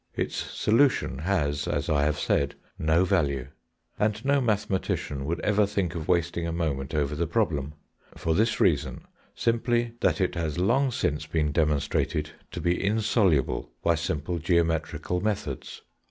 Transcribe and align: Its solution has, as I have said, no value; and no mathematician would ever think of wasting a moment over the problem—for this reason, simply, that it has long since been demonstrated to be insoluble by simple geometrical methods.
Its 0.15 0.35
solution 0.35 1.19
has, 1.19 1.67
as 1.67 1.87
I 1.87 2.05
have 2.05 2.17
said, 2.17 2.55
no 2.79 3.05
value; 3.05 3.49
and 3.99 4.25
no 4.25 4.41
mathematician 4.41 5.25
would 5.25 5.39
ever 5.41 5.67
think 5.67 5.93
of 5.93 6.07
wasting 6.07 6.47
a 6.47 6.51
moment 6.51 6.95
over 6.95 7.13
the 7.13 7.27
problem—for 7.27 8.33
this 8.33 8.59
reason, 8.59 9.05
simply, 9.35 9.93
that 10.01 10.19
it 10.19 10.33
has 10.33 10.57
long 10.57 10.89
since 10.89 11.27
been 11.27 11.51
demonstrated 11.51 12.31
to 12.49 12.59
be 12.59 12.83
insoluble 12.83 13.73
by 13.83 13.93
simple 13.93 14.39
geometrical 14.39 15.21
methods. 15.21 15.83